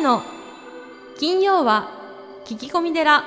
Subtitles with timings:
[0.00, 0.22] 谷の
[1.18, 1.90] 金曜は
[2.46, 3.22] 聞き込み寺。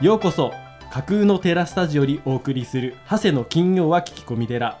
[0.00, 0.52] ようこそ
[0.90, 4.80] 架空のテラスタジオにお送りする長谷の金曜は聞き込み寺。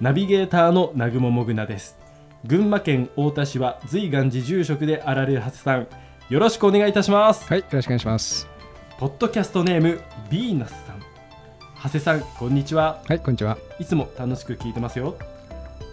[0.00, 1.98] ナビゲーターの南雲もぐなです。
[2.44, 5.88] 群馬県太田市は随願寺住職であられる長谷さん
[6.28, 7.48] よろしくお願いいたします。
[7.48, 8.57] はい、よろしくお願いします。
[8.98, 11.00] ポッドキャストネームビーナスさん。
[11.84, 13.00] 長谷さんこんにちは。
[13.06, 13.56] はい、こんにちは。
[13.78, 15.16] いつも楽しく聞いてますよ。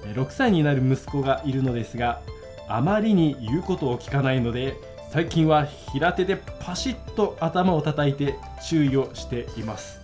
[0.08, 2.20] えー6歳になる息子がいるのですが
[2.68, 4.74] あまりに言うことを聞かないので
[5.12, 10.02] 最近は平手でパシッと頭を叩いて注意をしています。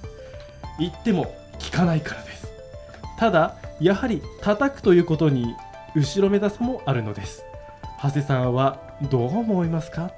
[0.77, 2.47] 言っても聞かないからです。
[3.17, 5.55] ただやはり叩くということに
[5.95, 7.43] 後ろめたさもあるのです。
[8.03, 8.79] 長谷さんは
[9.09, 10.11] どう思いますか？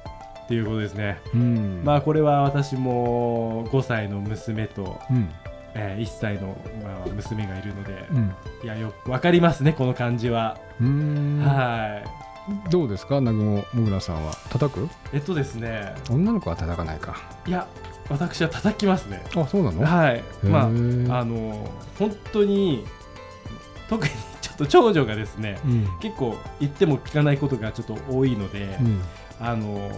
[0.43, 5.29] っていうことですねうんまあこれは私も5歳の娘と、うん、
[5.73, 8.33] えー1歳の、まあ、娘がいるので、うん、
[8.63, 10.57] いやよくわかりますねこの感じは。
[10.79, 12.23] はい
[12.69, 14.33] どうですか、南雲もぐらさんは？
[14.49, 14.89] 叩く？
[15.13, 17.15] えっとですね女の子は叩かないか。
[17.47, 17.65] いや
[18.09, 19.81] 私は叩きますねあ、そうなの？
[19.81, 22.83] はいまーああの本当に
[23.87, 25.87] 特にちょっと長女がですねうん。
[26.01, 29.01] 結構言っても聞かないことがちょっと多いので、うん。
[29.39, 29.91] あの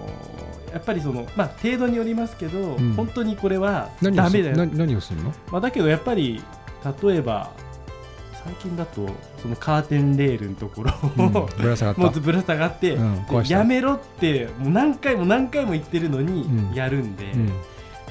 [0.74, 2.94] やっぱりそのまあ程度によりますけど、ん。
[2.94, 4.56] 本当にこれは何をすダメだよ。
[4.58, 5.34] な何をするの？
[5.52, 6.42] まあ、だけどやっぱり
[7.04, 7.52] 例えば
[8.46, 9.10] 最近だと
[9.42, 11.36] そのカーテンレールのところうん。
[11.36, 12.02] を、ぶら下がった。
[12.02, 13.44] もうぶら下がって、うん。
[13.48, 16.74] やめろってもう何回も何回も言ってるのにうん。
[16.74, 17.48] やるんで、うん。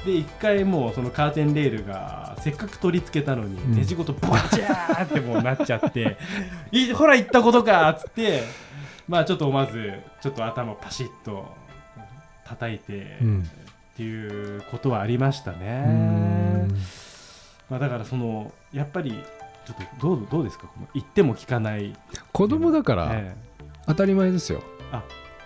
[0.05, 3.75] で一回もうそのカーテンレールがせっかく取り付けたのに、ん。
[3.75, 6.17] ネジごとバチャーってもうなっちゃって
[6.71, 8.43] いほら言ったことかっつって
[9.07, 11.45] まあちょっとまずちょっと頭パシッと
[12.45, 13.43] 叩いて、うん
[13.95, 16.67] っていうことはありましたね。
[17.69, 19.11] まあ、だからそのやっぱり
[19.65, 20.67] ちょっとどうどうですか？
[20.67, 21.95] この言っても聞かない、
[22.33, 24.61] 子供だからええ当たり前ですよ。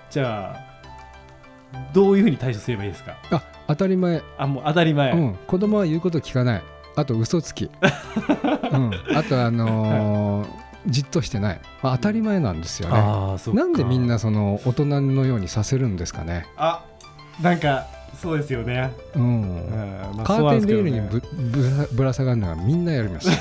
[0.09, 3.18] じゃあどういうふうに対処すればいいですか？
[3.30, 4.24] あ、当たり前。
[4.40, 5.36] あもう当たり前、うん。
[5.46, 6.64] 子供は言うこと聞かない。
[6.96, 7.66] あと嘘つき。
[7.69, 8.92] うん。
[9.16, 11.62] あとあのーじっとしてない。
[11.82, 13.54] まあ当たり前なんですよね。
[13.54, 16.46] なんでみんなその大人のようにさせるんですかね。
[16.58, 16.84] あ
[17.42, 17.88] なんか
[18.22, 23.30] そうですよね、うんうんまあカーテンレールにぶぶらぶら下がるのはみんなやります。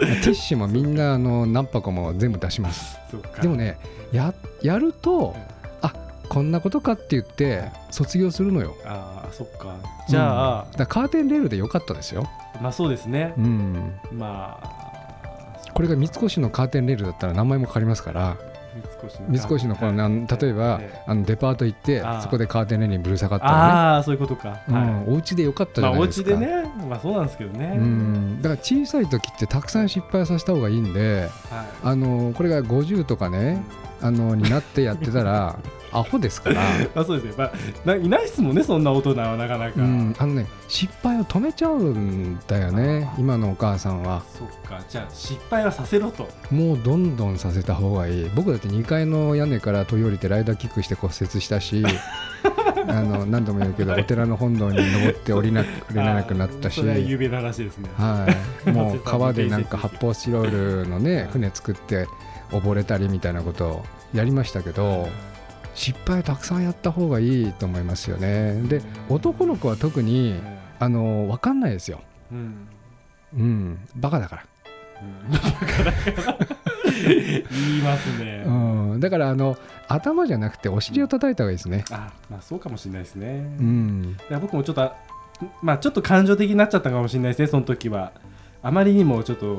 [0.00, 2.98] ティッシュもみんなあの何箱も全部出します。
[3.42, 3.78] でもね
[4.12, 4.32] や
[4.62, 5.42] やるとうん
[5.82, 5.92] あ
[6.28, 8.76] こんなことかって言って卒業するのよ。
[8.86, 9.76] ああそっか
[10.08, 12.26] じゃあうん、カーテンレールでよかったですよ。
[12.62, 14.79] まあそうですねう、ん、まあ
[15.74, 18.36] これが三越のカーテンレールだったら名前もかかりますから。
[19.28, 25.04] 三越三越のこのなん例えばええあのデパート行ってそこでカーテンレールにぶら下がったらね、ああそういうことか、うんはい。
[25.08, 26.30] お家でよかったじまあおゃないですか。
[26.30, 26.72] 家でね。
[26.88, 31.66] まあそうなんですけどね、うん、だから小さい時ってたくさん失敗させた方がいいんではい。
[31.82, 33.62] あのこれが50とかね
[34.00, 35.58] あのになってやってたら
[35.92, 36.62] アホですから、
[36.94, 37.52] あそうですね、まあ、
[37.84, 44.22] ないないっすもんねそんな大人はなかなか、うん、あのね失敗を止めちゃうんだよね今のお母さんは。
[44.32, 44.80] そっか。
[44.88, 46.28] じゃあ失敗はさせろと。
[46.50, 48.30] もうどんどんさせた方がいい。
[48.34, 51.84] 僕だって2階の屋根から飛び降りてライダーキックして骨折したし
[52.88, 56.80] あの何度も言うけどお寺の本堂に登って降りな降りれなくなったし。
[56.80, 57.90] 有名な話ですね。
[57.96, 58.26] は
[58.66, 62.06] い、 もう川でなんか発泡スチロールのね船作って
[62.52, 63.84] 溺れたりみたいなことを
[64.14, 65.08] やりましたけど
[65.74, 68.60] 失敗たくさんやった方がいいと思いますよね。
[68.62, 70.40] で男の子は特に
[70.78, 72.00] あの分かんないですよ。
[72.32, 72.68] うん。
[73.34, 73.78] うん。
[73.96, 74.44] バカだから、
[75.02, 75.30] うん。
[75.32, 75.46] だか
[75.84, 76.36] ら。
[77.02, 78.50] 言いますね、う
[78.96, 79.56] ん、だからあの
[79.88, 81.84] 頭じゃなくてお尻を叩いた方がいいですね。
[81.90, 84.16] あまあそうかもしれないですね、いうん。
[84.28, 84.92] や僕もちょっと
[85.62, 88.12] まあちょっと感情的になっちゃったかもしれないですねその時は。
[88.62, 89.58] あまりにもちょっと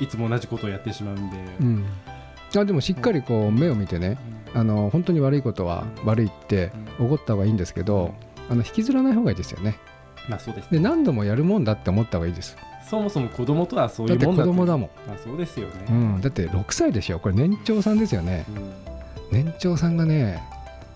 [0.00, 1.84] いつも同じことをやってしまうんで、うん
[2.56, 4.18] あでもしっかりこう目を見てね
[4.54, 8.14] あの本当に悪いことは悪いって怒った方がいいんですけど
[8.48, 9.78] あの引きずらない方がいいですよね。
[10.28, 12.56] まあそうですで何度もやるもんだって思った方がいいです。
[12.88, 17.18] そもそも子供とはそういうもんだと供だもん、まあそうですよね、うん、だって6歳でしょ。
[17.18, 18.46] これ年長さんですよね。
[18.48, 19.44] うん。
[19.44, 20.42] 年長さんがね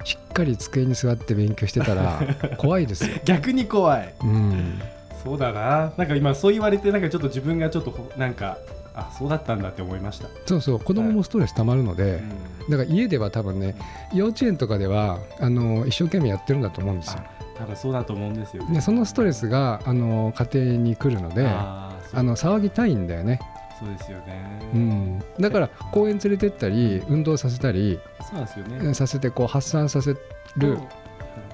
[0.05, 2.20] しっかり机に座って勉強してたら
[2.56, 4.14] 怖いですよ、逆に怖い。
[4.22, 4.81] うん、
[5.22, 5.93] そうだな。
[5.96, 8.56] なんか今そう言われてなんかちょっと自分がちょっとほなんか
[8.94, 12.22] あそうだったんだって思いました、そうそう子供もストレスたまるので、
[12.68, 13.74] だから家では多分ね
[14.12, 17.22] 幼稚園とかではあの一生懸命やってるんだと思うんですよ。
[17.56, 18.74] 多分そうだと思うんですよね。
[18.74, 23.40] でそのストレスがあの家庭に来るのであの騒ぎたいんだよね、
[23.78, 28.94] そうですよね、うん、だから公園連れてったり運動させたりそうなんですよね。
[28.94, 30.16] させてこう発散させ
[30.56, 30.78] る、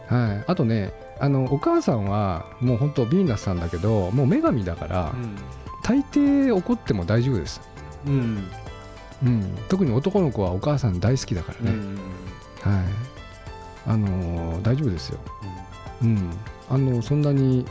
[0.09, 5.15] はい、あとねあのお母さんはもう本当ヴィーナスさんだけどもう女神だから、
[5.89, 7.63] 大抵怒っても大丈夫です、
[8.07, 8.13] うん。
[8.13, 9.29] うん。
[9.29, 11.99] うん、特に男の子はお母さん大好きだからね、うん
[12.61, 12.85] はい。
[13.87, 15.19] あのー大丈夫ですよ、
[16.03, 16.31] うん、
[16.69, 17.65] あのそんなに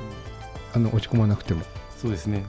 [0.73, 1.63] あの落ち込まなくても。
[1.95, 2.43] そうですね。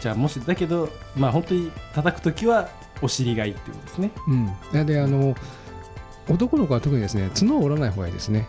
[0.00, 2.68] じゃあもしだけどまあ本当に叩く時は
[3.02, 5.34] お尻がいいっていうことですね、うん、でであの
[6.28, 8.46] 男の子は特にですね角を折らない方がいいですね。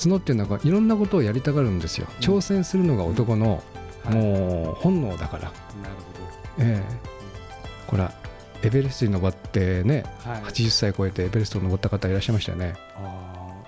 [0.00, 2.06] 角っていうのはいろんなことをやりたがるんですよ。
[2.20, 3.62] 挑戦するのが男の
[4.04, 4.14] はい。
[4.14, 5.50] もう本能だから、
[6.58, 6.82] ええ。
[7.86, 8.12] こら
[8.62, 10.42] エベレストに登ってねはい。
[10.42, 12.74] 80歳超えてエベレストに登った方いらっしゃいましたよね。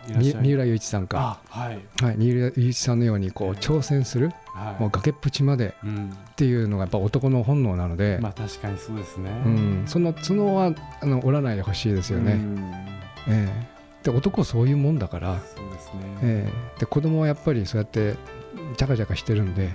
[0.09, 1.79] 三浦雄一さんか、あはい。
[2.03, 4.81] はい、三浦雄一さんのようにこう挑戦するはい。
[4.81, 6.11] もう崖っぷちまでうん。
[6.31, 9.31] っていうのがやっぱ男の本能なので、まあ確かにそうですね。
[9.45, 12.75] うん、その角はあの折らないでほしいですよね、うん。
[13.29, 13.69] ええ。
[14.03, 15.93] で男はそういうもんだから、そうですね。
[16.23, 16.81] ええ。
[16.81, 18.15] で子供はやっぱりそうやって
[18.79, 19.71] ジャカジャカしてるんで、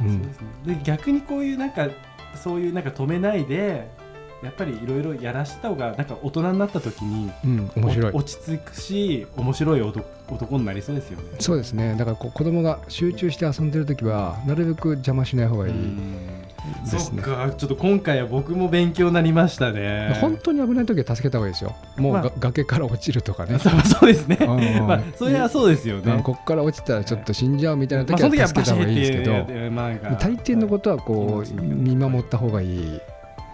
[0.00, 0.18] うん。
[0.18, 0.46] そうですね。
[0.66, 1.88] で逆にこういうなんか
[2.34, 3.90] そういうなんか止めないで
[4.42, 8.12] やっぱりいろいろやらした方がなんか大人になった時にうん、面白い。
[8.12, 11.24] お落ち着くし面白い男男になりそうですよね。
[11.38, 11.94] そうですね。
[11.98, 15.74] だからこう子供が集中して遊んでる時はなるべく邪魔しない方がいい、
[16.82, 17.22] ですね。
[17.22, 20.16] そっかちょっと今回は僕も勉強になりましたね。
[20.20, 21.74] 本当に危ない時は助けた方がいいですよ。
[21.96, 22.32] もうが、まあ。
[22.38, 23.58] 崖から落ちるとかね。
[23.60, 24.38] そうそうですね。
[24.40, 26.12] うんうんまあそれはそうですよね。
[26.12, 26.22] うん。
[26.22, 29.32] こっから落ちたらちょっと死んじゃうみたいな時は助けた方がいいですけど、
[29.70, 33.00] まあ大抵のことはこう見守った方がいい。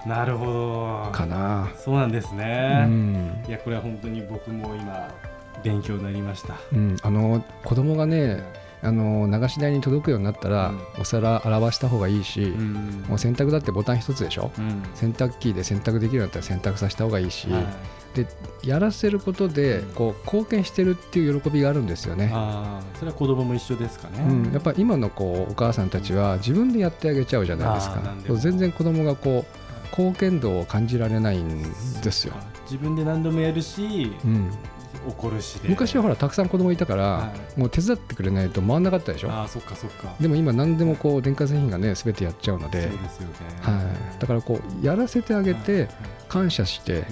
[0.07, 1.11] なるほど。
[1.13, 3.45] かな、そうなんですうね、ん。
[3.49, 5.09] いやこれは本当に僕も今
[5.65, 6.55] 勉強になりました。
[6.73, 8.43] うん、あの子供がね
[8.87, 10.81] あの流し台に届くようになったら、うん。
[11.01, 13.05] お皿洗わした方がいいし、うん。
[13.09, 14.51] もう洗濯だってボタン一つでしょ？
[14.59, 14.83] うん。
[14.95, 17.67] 洗濯機で洗濯できるようになったら洗濯させた方がいいし、はい。
[18.63, 22.31] やらせることでこう貢献してるっていう喜びがあるんですよね。
[22.33, 28.01] ああそれは子供も一緒ですかね、うん、やっぱり今のこうお母さんたちは自分でやってあげちゃうじゃないですか。
[28.37, 31.63] 全然子供がこう貢献度を感じられないん
[32.03, 32.33] ですよ、
[32.65, 34.51] 自分で何でもやるしうん、
[35.07, 35.69] 怒るしで。
[35.69, 39.31] 昔はほらたくさん子供いたから、はもう手伝ってくれないと回んなかったでしょ？
[39.31, 40.15] ああそっかそっか。
[40.21, 43.35] でも今何でもこう電化製品がね全てやっちゃうのそうでですよね。
[43.61, 43.83] は
[44.17, 45.89] い、だからこうやらせてあげて
[46.29, 47.05] 感謝して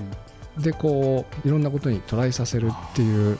[0.59, 3.39] でこういろんなことにトライさせるっていう、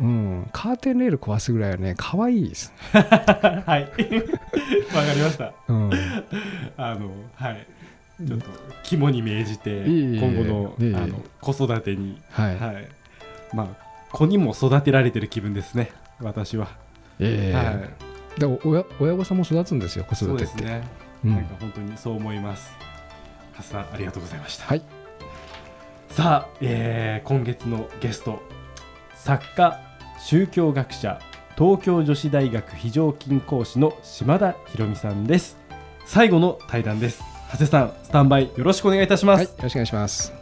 [0.00, 3.90] うん、カーテンレール壊すぐらいはね可愛いです、 はい。
[4.94, 5.52] わかりました。
[5.68, 5.90] うん、
[6.76, 7.66] あのはい。
[8.26, 8.46] ちょっと
[8.82, 12.20] 肝に銘じて今後のあの子育てに。
[12.30, 12.88] はい、はい
[13.52, 16.68] まあ子にも育てられてる気分ですね私は。
[17.18, 17.56] ええ。
[17.56, 18.40] はい。
[18.40, 20.52] だから親親御さんも育つんですよ子そ育てって。
[20.54, 20.88] うですね。
[21.24, 21.34] うん。
[21.34, 22.72] なんか本当にそう思います。
[23.52, 24.64] ハスさんありがとうございました。
[24.66, 24.82] はい。
[26.08, 28.42] さあ、えー今月のゲスト
[29.14, 29.80] 作家
[30.18, 31.20] 宗教学者
[31.56, 35.58] 東京女子大学非常勤講師の島田博美さんです。
[36.06, 37.22] 最後の対談です。
[37.52, 40.39] 長谷さんスタンバイよろしくお願いいたします、はい、よろしくお願いします。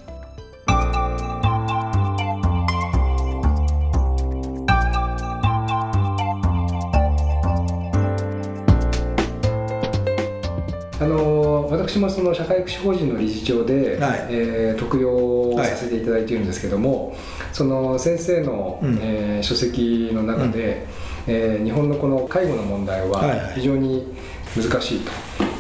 [11.71, 14.27] の私もその社会福祉法人の理事長で、はい。
[14.31, 17.17] えー特養をさせていただいているんですけども、
[17.53, 18.99] その先生の、うん。
[19.01, 20.87] えー書籍の中で、
[21.27, 23.53] えー日本のこの介護の問題はいははい。
[23.57, 24.15] 非常に
[24.57, 25.13] 難しいと、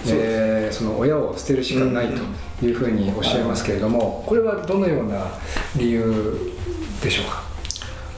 [0.08, 2.08] えーその親を捨てるしかない
[2.60, 5.26] というふうにおっしゃいますけれども、これはどのような
[5.76, 6.34] 理由
[7.02, 7.42] でしょうか？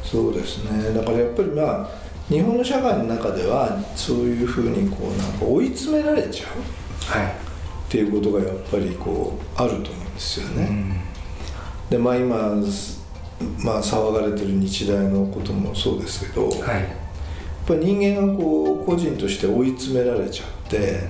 [0.05, 0.93] そうですね。
[0.93, 1.89] だからやっぱりまあ
[2.29, 7.19] 日本の社会の中ではそういうふうにこうなんか追い詰められちゃう。
[7.19, 7.50] はい
[7.91, 11.03] っていうことがやっぱりこうあると思うんですよね、
[11.91, 17.01] でまあ今まあ騒がれてる日大のこともそうですけど、やっはい
[17.67, 21.01] ぱり人間がこう個人として追い詰められちゃって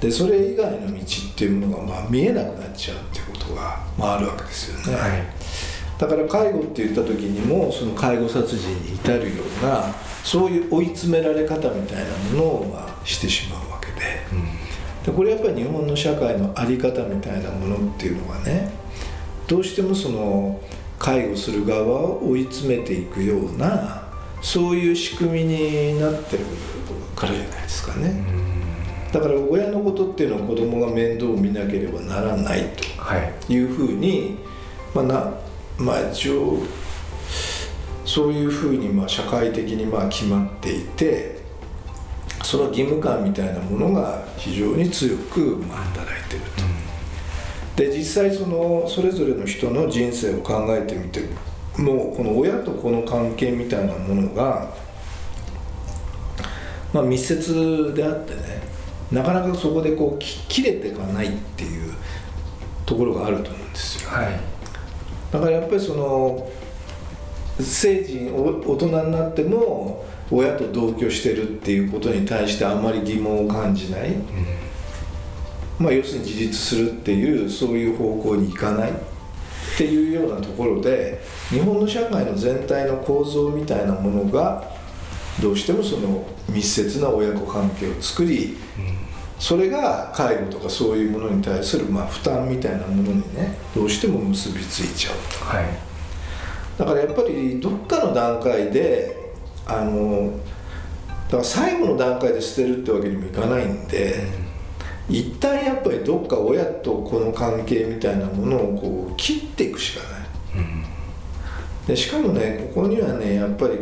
[0.00, 5.22] でそれ以外の道っていうものがまあ見えなくなっちゃうっていうことが、まあ、あるわけですよね、はい。
[5.98, 13.92] だから介護って言った時にもその介護殺人に至るようなそういう追い詰められ方みたいなものをまあしてしまうわけで
[15.04, 18.70] でこれやっぱり日本の社会の在り方みたいなものっていうのがね
[19.48, 20.60] どうしてもその
[20.98, 24.02] 介護する側を追い詰めていくような
[24.40, 26.44] そういう仕組みになってる
[27.16, 28.24] からじゃないですかね。
[29.12, 33.52] だから親のことっていうのは子供が面倒を見なければならないとはい。
[33.52, 34.38] いうふうに、
[34.94, 35.34] まあな
[35.76, 36.58] まあ、一応
[38.04, 41.41] そういうふうにまあ社会的にまあ決まっていて
[42.42, 46.62] その義務感みたいなものが非常に強くまあ働いてると。
[47.76, 51.20] で実際そのそれぞれの人の人生を考えてみて
[51.78, 54.74] もうこの親と子の関係みたいなものが
[56.92, 58.62] まあ、密接であってね
[59.10, 61.94] なかなかそこでこうき切れていかないっていう
[62.86, 64.40] ところがあると思うんですよはい
[65.30, 66.50] だからやっぱりその
[67.58, 74.14] 成人お大人になっても親と同居してるっていうことに対してあんまり疑問を感じない、
[75.78, 78.94] まあ、要するに自立するっていうそういう方向に行かないっ
[79.76, 81.20] ていうようなところで
[81.50, 84.64] 日本の社会の全体の構造みたいなものが
[85.40, 88.56] どうしてもその密接な親子関係を作り
[89.38, 95.14] それが介護とかそういうものに対するまあ負担みたいなものにねどうしても結びついちゃう
[95.56, 95.66] はい。
[96.78, 99.21] だからやっぱりどっかの段階で
[99.66, 100.32] あの
[101.26, 104.26] だから最後の段階で捨てるってわけにもいかないんで、
[105.08, 110.22] 一旦やっぱりどっか親とこの関係みたいなものをこう切っていくしかない、
[111.86, 113.78] でしかもねここにはねやっぱり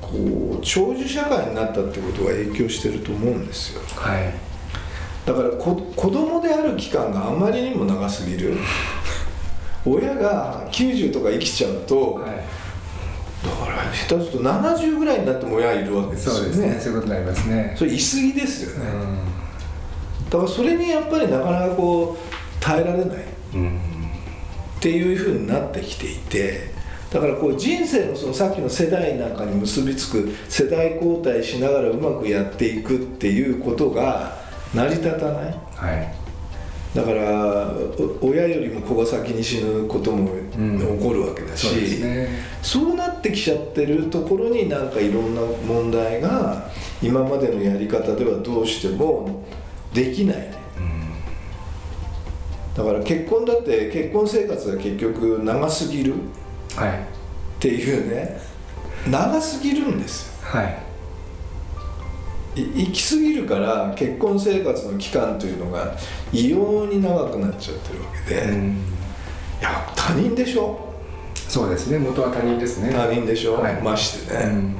[0.00, 3.82] こう長寿社会になったってことが影響してると思うんですよ。
[3.96, 4.32] はい。
[5.24, 8.54] だからこ子供である期間があまりにも長すぎる。
[9.86, 12.30] 親が90とか生きちゃうと、はい
[13.42, 16.38] 下手すると70ぐらいになっても親いるわけですよね。
[16.38, 16.80] そうですね。
[16.80, 17.74] そういうことになりますね。
[17.76, 19.18] それ言い過ぎですよね、うん
[20.30, 23.16] だからそれにやっぱりなかなかこう耐えられない。
[24.80, 26.70] っていうふうになってきていて
[27.12, 34.38] だからこう人生のそのさっきの世代なんかに結びつく世代交代しながらうまくやっていくっていうことが
[34.72, 35.60] 成り立たない。
[35.74, 36.19] はい
[36.94, 37.72] だから
[38.20, 40.50] お親よりも子が先に死ぬこともん。
[40.50, 42.28] 起こるわけだし、そうですね。
[42.62, 46.68] そうなってきちゃってるところになんかいろんな問題が
[47.00, 49.44] 今までのやり方ではどうしても
[49.94, 50.36] できない。
[50.36, 50.54] ね
[52.76, 56.14] だから結婚だって結婚生活が結局長すぎる
[56.74, 56.90] はい。
[56.90, 56.92] っ
[57.58, 58.40] ていうね。
[59.08, 60.48] 長すぎるんですよ。
[60.48, 60.89] はいい
[62.54, 65.94] 行き過ぎるから結婚生活の期間というのが
[66.32, 68.58] 異様に長くなっちゃってるわけで、
[69.60, 70.92] いや他人でしょ？
[71.48, 71.98] そうですね。
[71.98, 72.92] 元は他人ですね。
[72.92, 73.82] 他人でしょ、はい。
[73.82, 74.76] ましてね、うん。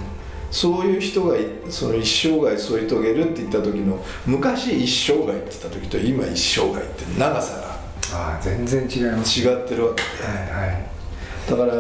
[0.51, 7.71] そういう人がいその一生涯添い遂げるって言った時の昔一生涯って言った時と今一生涯って長さが
[8.13, 10.25] ああ全然違います違ってるわけで。
[10.25, 10.90] はいはい
[11.51, 11.73] だから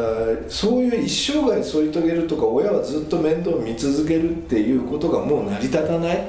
[0.49, 6.27] そういう一生涯添い遂げるとか親はずっと面倒見続けるっていうことがもう成り立たない。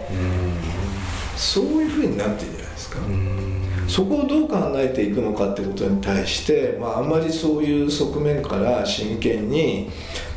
[1.35, 2.99] そういうふうになってるんじゃないですか、
[3.87, 9.89] そこをどう考えていくのかってことに対して、まあ、あんまりそういう側面から真剣に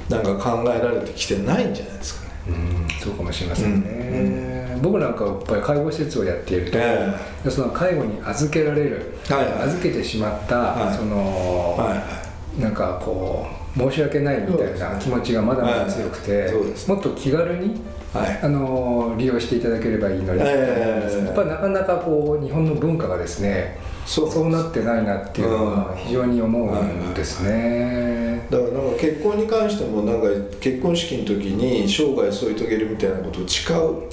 [0.09, 2.31] なんか考えられてきてないんじゃないですかね。
[2.49, 2.89] うん。
[2.99, 7.15] そうかもしれませんね、僕なんかやっぱり介護施設をやっていると、え。
[7.45, 9.53] でその介護に預けられる、はいはい。
[9.65, 10.97] 預けてしまった、はい。
[10.97, 12.24] その、はいはい
[12.59, 13.47] なんかこ
[13.77, 16.53] う申し訳ないみたいな気持ちがまだまだ強くて、
[16.87, 17.81] もっと気軽に
[18.15, 18.41] はい。
[18.43, 21.17] あの利用していただければいいのにって思うんです。
[21.17, 28.47] けどええやっぱりなかなかこう日本の文化がですねそうそうなってないなっていうのはうん非常に思うんですね。
[28.51, 30.29] だからなんか結婚に関してもなんか
[30.61, 34.09] 結婚式の時に生涯添い遂げるみたいなことを誓う。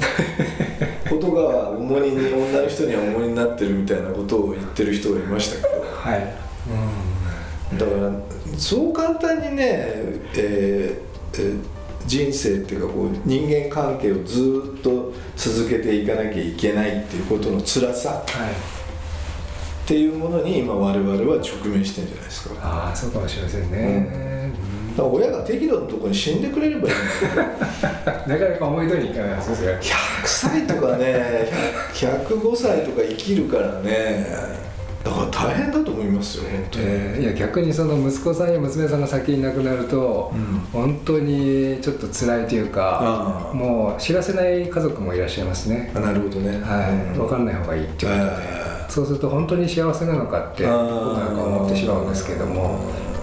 [1.11, 5.81] ことが重荷に女の人には重荷になってるみたいなことを言ってる人がいましたけど。
[5.81, 8.11] はい、だから
[8.61, 18.23] そう簡単にね、えーえー人生っていうかこう人間関係をずっと続けていかなきゃいけないっていうことの辛さはい。
[18.23, 22.55] っていうものに今我々は直面してるんじゃないですか。
[22.61, 24.53] ああそうかもしれませんね、
[24.97, 27.35] ら親が適度なところに死んでくれればいいんだけど
[28.33, 31.49] なかなか思い通りにいかないですね100歳とかね
[31.93, 34.70] 100 105歳とか生きるからね
[35.03, 40.59] だから大変だと思いますよ本当に、えーいや逆にその息子さんや娘さんが先に亡くなると、うん。
[40.71, 45.91] 本当にちょっと辛いというかもう知らせない家族もいらっしゃいますね。
[45.95, 46.59] あなるほどね。
[46.61, 51.19] はい、分かんない方がいいっていうことで、あそうすると本当に幸せなのかって僕あ。
[51.19, 52.79] なんか思ってしまうんですけども。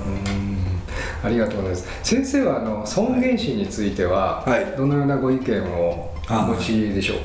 [0.07, 1.27] うん。
[1.27, 1.87] ありがとうございます。
[2.03, 4.67] 先生はあの尊厳死についてははい。
[4.77, 7.19] どのようなご意見をお持ちでしょう？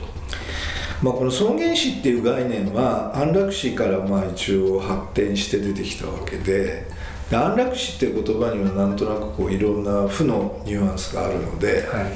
[1.04, 6.88] まあ、この尊厳死っていう概念は安楽死からまあ一応発展して出てきたわけで
[7.30, 12.12] で安楽死っていう言葉にはなんとなくこういろんな負のニュアンスがあるので、はい。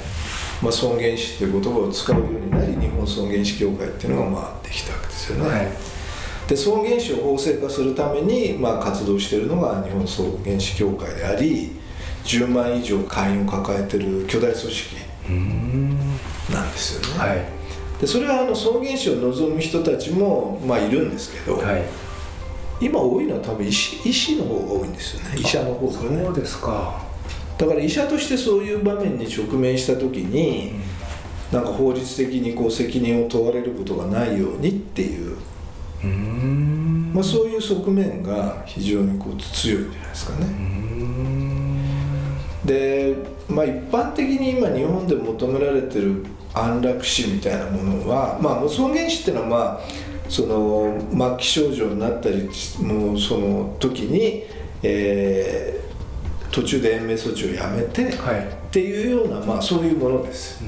[0.62, 5.68] まあ、尊厳死っていう言葉を使うようになり日本尊厳死協会っていうのがまあできたわけですよね、はい。
[6.48, 11.74] で尊厳死を法制化するためにまあ活動しているのが日本尊厳死協会であり
[12.24, 14.96] 10万以上会員を抱えてる巨大組織
[15.30, 15.98] うん。
[16.52, 17.57] なんですよね、はい
[18.00, 21.84] でそれはあの尊厳死を望む人たちもまあいるんですけど、はい。
[22.80, 25.40] 今多いのは多分医師医師の方が多いんですよね。
[25.40, 26.24] 医者の方がね。
[26.24, 27.02] そうですか。
[27.58, 30.74] だから医者としてそういう場面に直面した時に
[31.52, 35.38] なんか法律的にこう責任を問われることがないようにっていう、
[36.04, 37.12] うん。
[37.16, 40.46] まあ、そういう側面が非常にこう強いんじゃないですかね。
[42.64, 43.16] で、
[43.50, 46.24] まあ、一般的に今日本で求められてる
[46.64, 49.80] 安楽死みたいなものは、まあ、尊厳死っていうのは、まあ、
[50.30, 52.50] その末期症状になったり
[52.82, 54.46] もうその時に、
[54.84, 55.88] えー
[56.58, 58.40] 途中で延命措置をやめて、はい。
[58.40, 60.64] っていうような、まあ、そういうものです。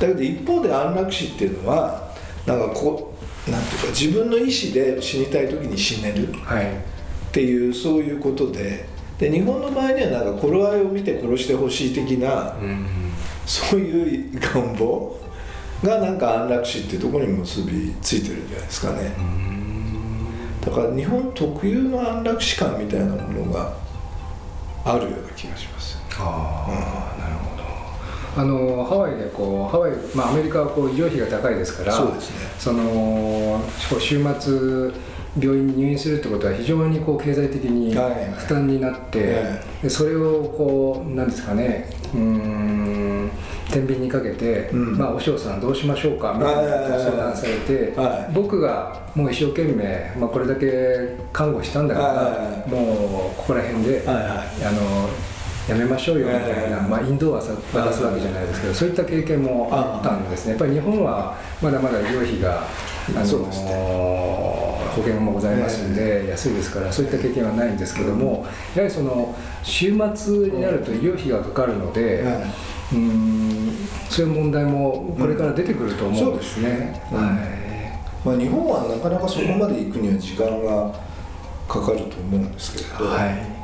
[0.00, 2.10] だけど一方で安楽死っていうのは
[2.46, 3.14] なんかこ
[3.46, 6.66] うなんていうか自分の意思で死にたい時に死ねるはい。
[6.66, 6.70] っ
[7.32, 8.86] ていうそういうことで
[9.18, 12.54] で日本の場合にはなんか頃合いを見て殺してほしい的な
[13.46, 15.18] そういう願望
[15.82, 19.12] がなんか安楽死っていうところに結びついてるんじゃないですかね。
[20.64, 23.74] だから日本特有の安楽死観みたいなものが
[24.84, 25.98] あるような気がします。
[26.18, 27.64] ああ、なるほど。
[28.36, 32.36] あのハワイでこうハワイ、まあ、アメリカはこう医療費が高いですからそうですね。
[32.58, 33.62] その
[34.00, 34.92] 週末
[35.38, 38.32] 病院に入院するってことは非常にこう経済的にはい。
[38.32, 43.30] 負担になって、えでそれをこうなんですかねうーん
[43.70, 44.98] 天秤にかけて、うん。
[44.98, 48.32] まあ、お嬢さんどうしましょうかみたいな相談されて、はい。
[48.32, 54.26] 僕がもう一生懸命、まあ、これだけ看護したんだから、はいもうここら辺で、はいはい。
[54.64, 55.08] あの
[55.68, 60.50] やめましょうよみたいな、ええまあ、インドはさ渡すわけじゃないですけどそういった経験もあったんですね。
[60.50, 62.64] やっぱり日本はまだまだ医療費が
[63.16, 64.63] あのそうですね
[64.94, 72.38] 保険もございますんで安いですからそういった経験はないんですけどもやはりその週末になると医療費がかかるので、は
[72.92, 73.54] うーん
[74.08, 77.02] そういう問題もこれから出てくると思うんですね。
[77.12, 77.18] うん。
[77.18, 77.64] そうです
[78.24, 80.94] まあ、日本はなかなかそこまで行くには時間が
[81.68, 83.54] かかると思うんですけれど、はい、はい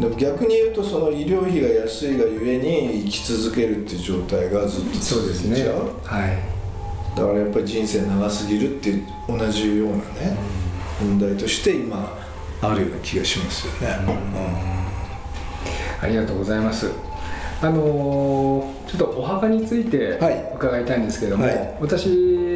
[0.00, 5.56] でも逆に言うとその医療費が安いがゆえに生き続けるっていう状態がずっとそうですね。
[5.56, 6.61] 続いちゃうはい
[7.16, 10.36] だからやっぱり人生長すぎるっていう同じようなね、
[11.00, 12.18] 問題として今
[12.60, 13.96] あるような気がしますよね、
[16.00, 16.90] ありがとうございます。
[17.60, 20.52] あのーちょっとお墓についてはい。
[20.54, 21.76] 伺いたいんですけども、はい。
[21.80, 22.06] 私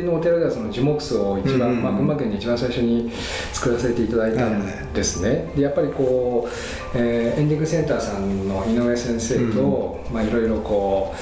[0.02, 3.10] のお寺ではその樹木葬を一番、うんうんまあ、群馬県で一番最初に
[3.54, 11.20] 作らせていただいたんですね、でやっぱりこう、えーエンディングセンターさんの井上先生と、まあ、いろいろこうまあ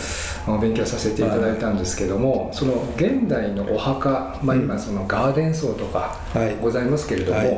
[0.60, 6.56] 勉強させていただいたんですけども、その現代のお墓、まあ、今そのガーデン葬とかはい。
[6.60, 7.48] ございますけれども、はい。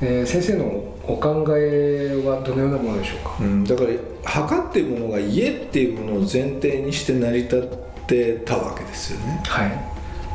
[0.00, 3.88] えー先生のお考えはどのようなものでしょうか、うんだから
[4.24, 9.42] 墓っていうものが家っていうものを前提にして成り立ってたわけですよね。
[9.46, 9.92] はい。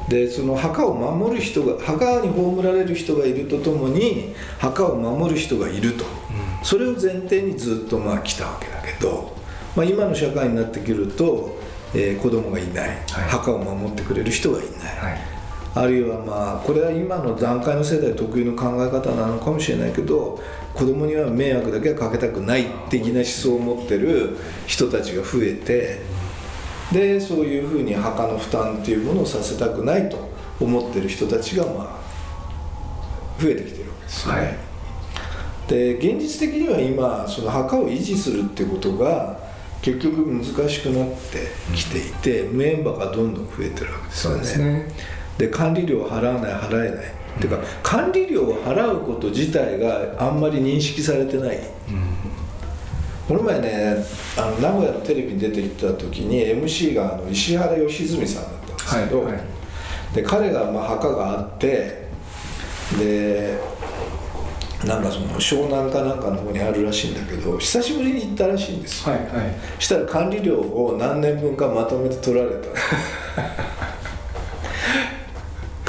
[0.09, 6.05] でその墓を守る人が墓に葬られる人がいるとともに墓を守る人がいると、
[6.63, 9.35] それを前提にずっとまあ来たわけだけど、
[9.75, 11.56] まあ、今の社会になってくると、
[11.93, 12.97] えー子供がいない、
[13.29, 15.37] 墓を守ってくれる人がいない、はい。
[15.77, 20.39] あるいはまあこれは今の段階の世代特有の考え方なのかもしれないけど
[20.73, 25.99] 子供には迷惑だけはかけたくない的な思想を持ってる人たちが増えて
[26.91, 34.39] でそういうふうに墓の負担っていうものをさせたくないと思ってる人たちがまあ増えてきてるわけですよね。
[34.39, 34.57] はい。
[35.67, 39.46] で現実的には今その墓を維持するっていうことが
[39.81, 44.39] 結局難しくなってきていて無縁墓がどんどん増えてるわけですよね。
[44.39, 44.87] ですね。
[45.37, 51.59] で管理料を払わない払えない、っていうか管理料を払うこと自体があんまり認識されてない、
[53.27, 54.03] この前ね
[54.35, 59.43] あの名古屋のテレビに出てきた時に MC があの石原良純さんだったんですけど、はいはい。
[60.15, 62.07] で彼がまあ墓があって
[62.97, 63.59] で
[64.87, 69.55] なんかその湘南かなんかの方にあるらしいんだけど久しぶりに行ったらしいんですよ、はいはい。
[69.79, 72.67] したら管理料を何年分かまとめて取られた。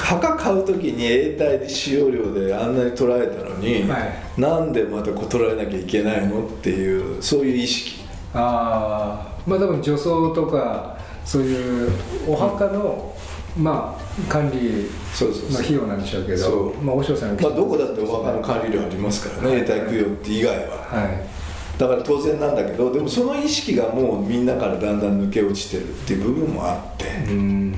[0.08, 4.40] 墓買う時に永代で使用料であんなに取られたのに、はい。
[4.40, 8.04] なんでまたこう取られなきゃいけないのっていうそういう意識。
[8.34, 11.90] ああまあ多分除草とかそういう
[12.26, 13.14] お墓の、
[13.58, 14.88] まあ管理
[15.20, 16.76] の費用なんでしょうけそどう。
[16.82, 20.76] まあ和尚さんまあどこだってお墓の管理料ありますからね永代供養って以外は。
[20.76, 21.78] はい。
[21.78, 27.74] だから当然なんだけどでもその意識がもうみんなからだんだん抜け落ちてるっていう部分もあってうん。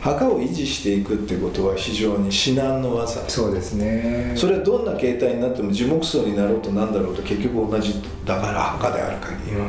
[0.00, 4.34] 墓を維持していくっていうことは非常に至難の技そうですね。
[4.36, 9.66] それはどんな形態になっても樹木葬になろうとなんだろうと結局同じだから墓である限りは、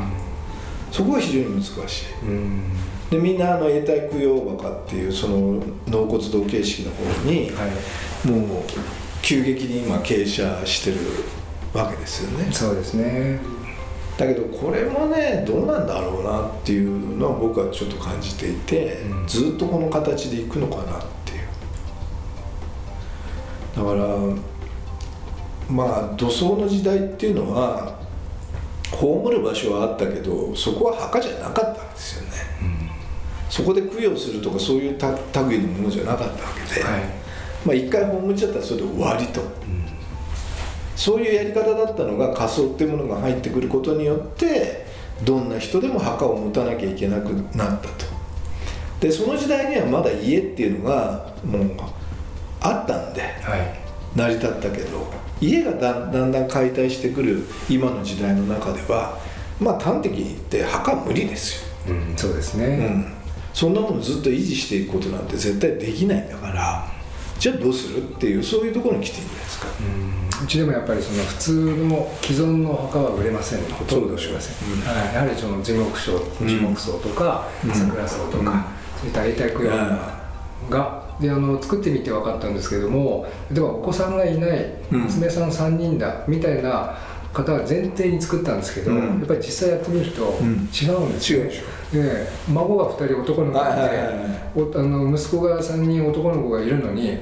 [0.92, 2.04] そこが非常に難しい。
[2.22, 2.62] うん
[3.10, 8.30] でみんなあの永代供養墓っていうその納骨堂形式の方にはい。
[8.30, 8.62] もう
[9.22, 10.96] 急激に今傾斜してる
[11.72, 12.50] わけですよね。
[12.52, 13.38] そうですね。
[14.18, 19.26] だけどこれもねどうなんだろうなっていうのは僕はちょっと感じていて、うん。
[19.26, 21.46] ずっとこの形でいくのかなっていう。
[23.76, 24.16] だから
[25.68, 27.98] まあ土葬の時代っていうのは
[28.92, 32.25] 葬る場所はあったけどそこは墓じゃなかったんですよね、
[33.56, 35.08] そこで供養するとかそういうた
[35.44, 37.02] 類のものじゃなかったわけで、はい。
[37.64, 39.40] まあ一回葬っちゃったらそれで終わりと、
[40.94, 44.84] そういうやり方だったのが仮想っていうものが入ってくることによって
[45.24, 48.04] どんな人でも墓を持たなきゃいけなくなったと。
[49.00, 51.70] でその時代にはまだ家っていうのがもう
[52.60, 53.86] あったんではい。
[54.14, 55.06] 成り立ったけど
[55.40, 59.18] 家がだんだんだん解体してくる今の時代の中では
[59.60, 61.94] まあ端的に言って墓は無理ですよ。
[61.94, 63.15] うんそうですね、うん、
[63.56, 66.86] そんなものずっと維持していくことなんて絶対できないんだから
[67.38, 69.66] じゃあどうするっていうそういうところに来ているんじゃないですか、
[70.44, 71.52] うちでもやっぱりその普通
[71.88, 73.62] の既存の墓は売れません。
[73.72, 77.70] ほとんど売れません、うんはい、やはりその樹木葬うん樹木葬とか、うん。
[77.72, 78.66] 桜葬とか、
[79.00, 79.70] そういった永代供養
[80.68, 85.00] がであの作ってみて分かったんですけども例えばお子さんがいないうん。
[85.04, 86.98] 娘さん3人だみたいな
[87.32, 89.18] 方は前提に作ったんですけど、うん。
[89.20, 90.68] やっぱり実際やってみるとん。
[90.70, 91.62] 違うんですよ、違うでし
[92.02, 94.28] で孫が2人男の子がいて、はいはいはいはい。
[94.56, 97.18] おあの息子が3人男の子がいるのに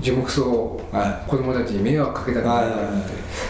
[0.00, 2.94] 樹木葬をは子供たちに迷惑かけたくないからって、はいはい。
[2.94, 3.02] はい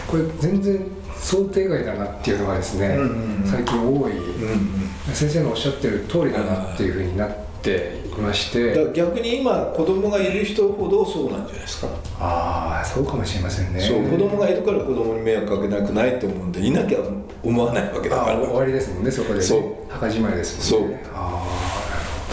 [0.07, 3.47] これ全然想定外だなっていうのがですね、うんうんうん。
[3.47, 5.13] 最近多い、い、うん。
[5.13, 8.73] 先生のおっしゃってる通りだなっていうふうになっていまして。
[8.73, 11.87] ら逆に今子供がいる人ほどそうなんじゃないですか、
[12.19, 13.79] ああそうかもしれませんね。
[13.79, 16.99] そう子供がいるから子供に迷惑かけなくないと思うんでいなきゃ
[17.43, 18.33] 思わないわけだから。
[18.33, 19.45] あ終わりですもんねそこでね。
[19.45, 19.61] そう。
[19.89, 21.03] 墓じまいですもんね。
[21.13, 21.43] あ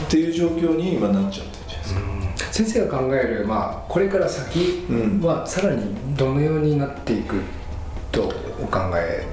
[0.07, 4.87] っていう状況に今なっちゃってるじゃないですか、あ先生が考える、まあ、これから先
[5.23, 7.41] はさらにどのようになっていく
[8.13, 9.27] とお考え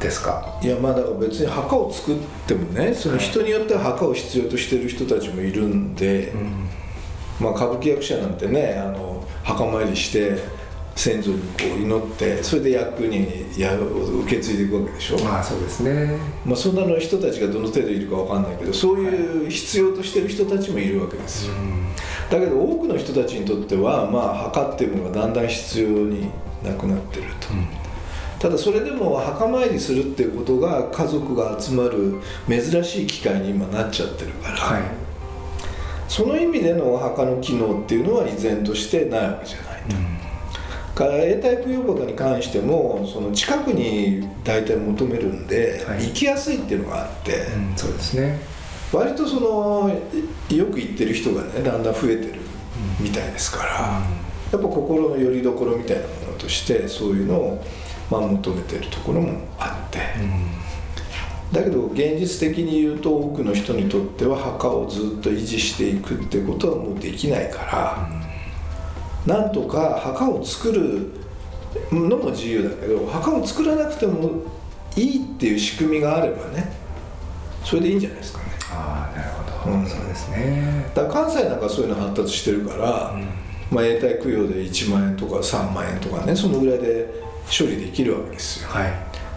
[0.00, 0.58] ですか？
[0.62, 6.32] いやまあだから別に墓を作ってもねその人によっては墓を必要としてる人たちもいるんで、
[7.40, 10.38] まあ、歌舞伎役者なんてねあの墓参りして
[10.96, 16.16] 先祖にこう祈ってそれで役にや受け継いでいくわけでしょ、まあそうですね。
[16.44, 21.54] まあ、そんなの人たちがどの程度いるかわかんないけどそういう必要としてる人たちもいるわけですよ、
[22.30, 26.28] だけど多くの人たちにとってはまあ墓っていうものがだんだん必要に
[26.62, 27.48] なくなってると、
[28.44, 34.82] ただそれでも墓参りするっていうことが家族が集まる珍しい機会に今なっちゃってるから、はい。
[36.08, 39.82] その意味でのお墓の機能っていうのは依然としてないわけじゃない
[40.92, 40.94] と。
[40.94, 46.08] から永代供養墓に関してもその近くに大体求めるんで、はい。
[46.08, 48.40] 行きやすいっていうのがあって、うんそうですね。
[48.92, 49.90] 割とその
[50.54, 52.40] よく行ってる人がねだんだん増えてる
[53.00, 53.72] みたいですから、
[54.52, 57.64] やっぱ心の拠り所みたいなものとしてそういうのを、
[58.10, 60.00] まあ、求めてるところもあって、
[61.52, 68.08] だけど現実的に言うと多くの人にとっては墓をずっと維持していくってことはもうできないか
[69.26, 71.12] ら、なんとか墓を作る
[71.92, 74.42] のも自由だけど墓を作らなくても
[74.96, 76.72] いいっていう仕組みがあればね
[77.64, 78.44] それでいいんじゃないですかね。
[78.70, 79.86] ああなるほど、うん。
[79.86, 80.90] そうですね。
[80.94, 83.14] だ関西なんかそういうの発達してるから、
[83.70, 88.68] まあ、永代供養で1万円とか3万円とかねそのぐらいで処理できるわけですよ。
[88.68, 88.92] はい。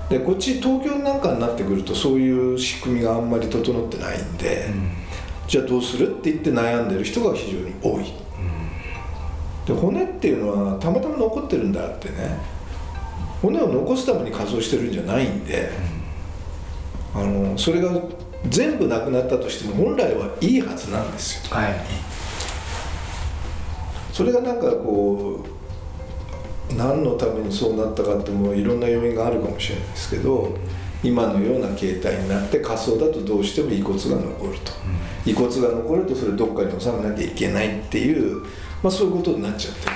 [0.09, 4.69] でこっち東京なんかになってくるとそういう仕組みがあんまり整ってないんで、
[5.47, 8.05] じゃあどうするって言って悩んでる人が非常に多い、
[9.65, 12.37] で骨っていうのはたまたま残ってるんだってね。
[13.41, 15.69] 骨を残すために仮装してるんじゃないんで、
[17.13, 17.91] あのそれが
[18.49, 21.55] 全部なくなったとしても本来はいいはずなんですよ。
[21.55, 21.75] はい。
[24.13, 25.49] それがなんかこう
[26.75, 30.57] 何のためにそうなったかってもういろんな要因があるかもしれないですけど
[31.03, 34.71] 今のような形態になって仮想だとどうしても遺骨が残ると、
[35.25, 38.41] 遺骨が残るとそれどっかに収めなきゃいけないっていう、
[38.81, 39.95] まあ、そういうことになっちゃってる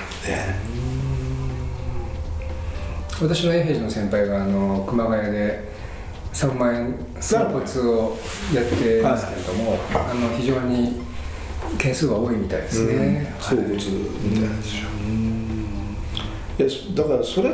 [3.20, 5.72] で、私の永平寺の先輩があの熊谷で
[6.32, 7.58] 3万円散骨
[7.90, 8.16] を
[8.54, 11.02] やってますけれども、あの非常に
[11.78, 14.88] 件数が多いみたいですね、うん、みたいなでしょ、
[16.58, 17.50] いやだからそれ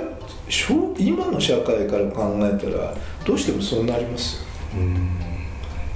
[0.49, 4.49] しょ今の社会から考えたらどうしてもそうなりますよ。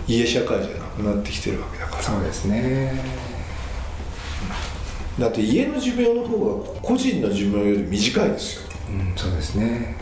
[0.07, 2.03] 家社会じゃなくなってきてるわけだから。
[2.03, 2.93] そうですね。
[5.19, 8.63] だって家の寿命の方が個人の寿命より短いですよ。
[8.91, 9.97] うん、そうですね。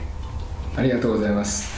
[0.77, 1.71] ありがとうございます。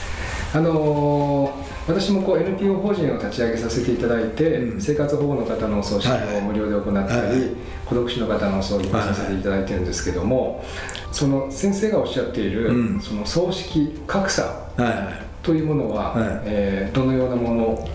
[0.55, 4.81] あのー私もこう NPO 法人を立ち上げさせていただいて、うん。
[4.81, 7.49] 生活保護の方のお葬式はいはいを無料で行ったり、はいはい。
[7.85, 10.63] 孤独死の方のお葬儀もさせていただいてるんですけども、
[11.13, 12.99] その先生がおっしゃっている、うん。
[12.99, 15.23] その葬式格差はいはい。
[15.43, 16.41] というものは、はい。
[16.45, 17.89] えーどのようなもの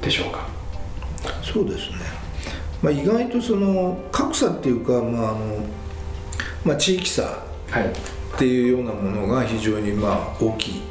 [0.00, 0.48] でしょうか？
[1.42, 1.96] そうですね、
[2.82, 5.64] まあ、意外とその格差っていうか、まああの
[6.64, 7.86] まあ、地域差はい。
[7.86, 10.82] っていうようなものが非常にまあ大きい。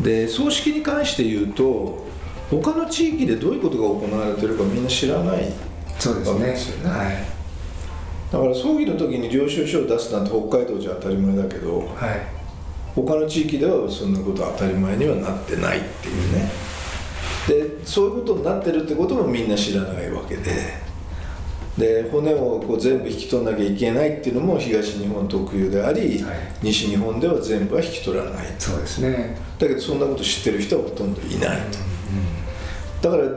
[0.00, 2.04] で葬式に関して言うと
[2.50, 5.52] 他の地域でどういうことが行われてるかみんな知らない
[5.98, 6.40] そうですね。
[6.40, 6.96] わけですよね。
[6.96, 7.33] はい
[8.34, 11.88] だから葬儀の時に領収書を出すなんて北海道じゃ当たり前だけどはい。
[12.92, 16.50] 他の地域ではそんなことは当たり前にはなってないっていうね。
[17.46, 20.50] でそういうことになってるってこともみんな知らないわけで。
[21.78, 26.38] で骨をこう全部引き取らなきゃいけないっていうのも東日本特有であり、はい。
[26.62, 29.36] 西日本では全部は引き取らないそうですね。
[29.60, 31.60] だけどそんなこと知ってる人はほとんどいない
[33.00, 33.28] と、だから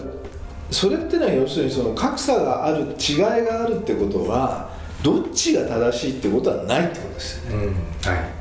[0.72, 7.66] それってのは要するにその格差がある違いがあるってことはどっちが正しいってことはないってことですよね。
[7.66, 8.38] うんはい。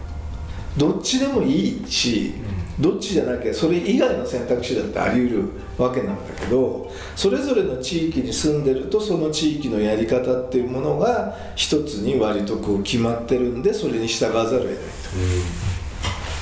[0.77, 2.35] どっちでもいいし、
[2.79, 14.83] どっちじゃなきゃそれ以外の選択肢だってあり得るわけなんだけどそれぞれの地域に住んでるとその地域のやり方っていうものが一つに割とこう決まってるんでそれに従わざるを得ないと、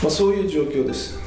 [0.02, 1.26] まあ、そういう状況ですよね、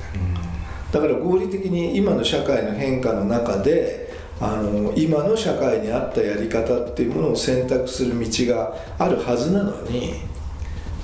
[0.91, 4.06] だから合理的に今の社会の変化の中で
[4.39, 10.13] あの今の社会に合ったやり方っていうものを選択する道があるはずなのに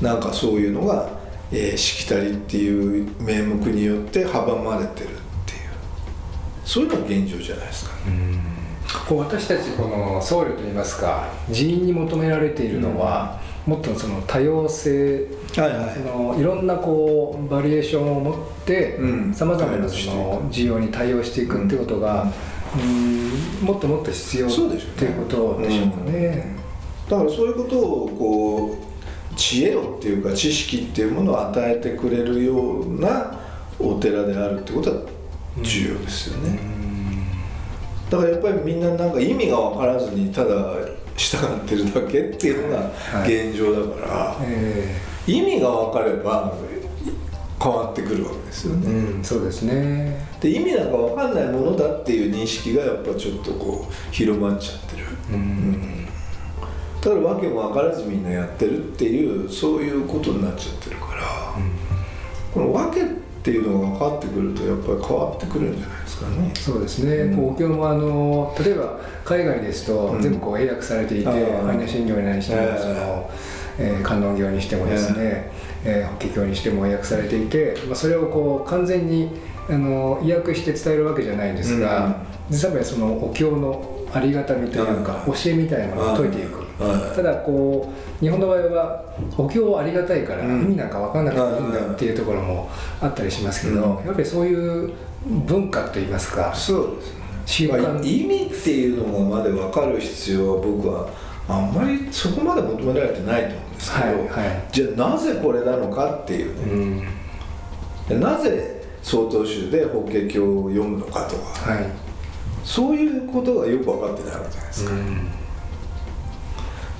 [0.02, 1.10] なんかそういうのが、
[1.52, 5.10] えーしきたりっていう名目によって阻まれてるっ
[5.46, 5.70] ていう。
[6.66, 7.92] そういうのが現状じゃないですか、
[9.08, 15.94] こう私たちこの僧侶といいますか人員に求められているのは、もっとその多様性はいはい。
[15.96, 19.34] そのいろんなこうバリエーションを持ってうん。
[19.34, 22.32] さまざまなその需要に対応していくってことが、うん
[23.62, 26.56] もっともっと必要そうでしょっていうことでしょうかね。
[27.10, 28.78] だからそういうことをこ
[29.32, 33.40] う知恵をっていうか知識っていうものを与えてくれるような
[33.80, 35.02] お寺であるってことは
[35.62, 36.60] 重要ですよね、
[38.10, 40.76] だからやっぱりみんななんか意味が分からずにただ
[41.16, 44.96] 従ってるだけっていうのがはい現状だから、え
[45.28, 46.54] 意味が分かれば
[47.64, 50.28] 変わってくるわけですよえね、うん、そうですね。
[50.42, 56.06] で意味なんか分かんないものだっていう認識がやっぱちょっとこう広まっちゃってる、うん。
[57.02, 61.24] だから訳も分からずみんなやってるっていうそういうことになっちゃってるから、
[62.54, 63.06] この訳っ
[63.44, 66.52] ていうのが分かってくるとやっぱり変わってくるんじゃないですかね。
[66.56, 70.22] そうですね、こうお経もあの例えば海外ですとうん。
[70.22, 71.62] 全部こう英訳されていて、あー。
[71.64, 73.30] 般若心経に何しても、の
[73.80, 79.30] えー観音経にしてもですね、えー法華経にしても英訳されていて、まあ、それをこう完全に
[79.70, 86.60] あの意訳して伝えるわけじゃないんですが、うん実はそのお経のありがたみというか、うん教えみたいなものを解いていく。
[86.84, 87.16] はい。
[87.16, 87.92] ただこ
[88.22, 89.04] う日本の場合は
[89.38, 90.62] お経はありがたいからうん。
[90.64, 92.70] 意味なんか分かんなくていいんだっていうところも
[93.00, 94.06] あったりしますけど、うん。
[94.06, 94.92] やっぱりそういう
[95.26, 97.24] 文化といいますかそうですね。
[97.46, 101.10] 習まあ慣意味っていうのがまで分かる必要は僕は
[101.48, 104.64] あんまりそこまで求められてないと思うんですけど、はいはい。
[104.72, 107.08] じゃあなぜこれなのかっていうね、
[108.10, 108.20] うん。
[108.20, 111.72] でなぜ曹洞宗で法華経を読むのかとか。
[111.72, 111.86] はい。
[112.64, 114.92] そういうことがよく分かってないわけじゃないですか、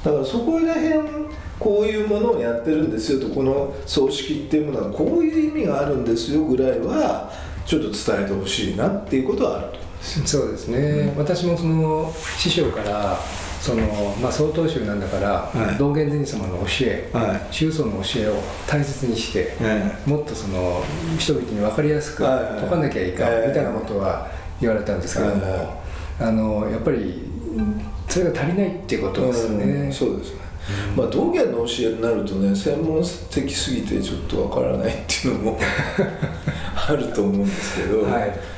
[0.04, 0.94] だからそこら辺
[1.58, 7.32] こういうものをやってるんですよとこの葬式っていうものはこういう意味があるんですよぐらいは
[7.66, 10.20] ちょっと伝えてほしいなっていうことはあると思うんです。
[10.20, 13.18] よそうですね、私もその師匠から
[13.64, 15.78] その、まあ、曹洞宗なんだから、はい。
[15.78, 17.48] 道元禅師様の教え、はい。
[17.50, 18.34] 宗祖の教えを
[18.68, 20.84] 大切にして、えもっとその
[21.18, 22.44] 人々に分かりやすくはい。
[22.44, 25.82] はい解かなきゃいかん、ええみたいなことは言われたんですけども、は
[26.20, 27.22] あのやっぱり
[28.10, 29.64] それが足りないっていうことですね。
[29.64, 29.94] うん。
[29.94, 30.42] そうですね、
[30.98, 35.60] まあ道元の教えになるとね専門的すぎてちょっとわからないっていうのも
[36.76, 38.53] あると思うんですけど、はい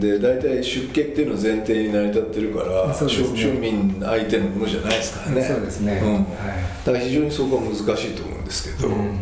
[0.00, 2.92] で大体出家っていうの前提に成り立ってるから、ね。
[2.92, 5.42] 庶民相手のものじゃないですからね。
[5.42, 6.00] そうですね。
[6.02, 6.14] うん。
[6.14, 6.24] はい。
[6.84, 7.84] だから非常にそこは難しい
[8.14, 9.18] と思うんですけど、うん。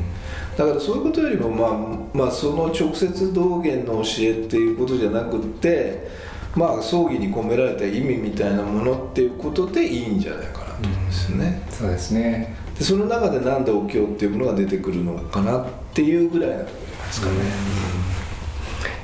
[0.56, 6.06] だからそういうことよりも、まあ、まあその直接道元の教えっていうことじゃなくって
[6.54, 12.54] まあ葬儀に込められた意味みたいなものっていうことでいいんじゃないかなと思うんですよね、そうですね。
[12.78, 17.34] でその中でなんでお経っていうものが出てくるのかなっていうぐらいなところですかね、